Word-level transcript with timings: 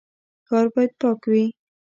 ښار 0.47 0.65
باید 0.73 0.91
پاک 1.01 1.19
وي 1.31 1.45